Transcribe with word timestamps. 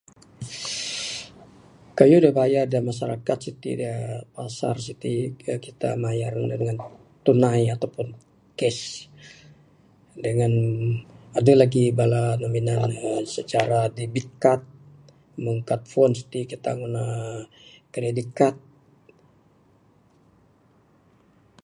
Kayuh 1.97 2.21
da 2.23 2.29
bayar 2.39 2.67
masyarakat 2.89 3.39
siti 3.45 3.71
da 3.81 3.91
pasar 4.35 4.75
siti 4.85 5.13
kaik 5.45 5.61
kita 5.65 5.89
mayar 6.03 6.33
minan 6.61 6.77
tunai 7.25 7.63
ato 7.73 7.87
pun 7.95 8.07
cash 8.59 8.83
dangan 10.23 10.53
adeh 11.37 11.57
lagih 11.61 11.87
bala 11.99 12.23
ne 12.41 12.47
minan 12.55 12.81
ne 12.91 12.99
secara 13.35 13.79
debit 13.97 14.27
card 14.43 14.63
meng 15.43 15.59
card 15.67 15.83
phone 15.91 16.13
siti 16.19 16.41
kita 16.51 16.69
ngunah 16.77 17.13
kredit 17.93 18.29
kad. 18.39 18.55